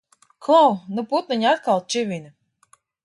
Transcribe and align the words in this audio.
Klau! 0.45 0.71
Nu 0.99 1.03
putniņi 1.11 1.49
atkal 1.51 1.85
čivina! 1.97 2.33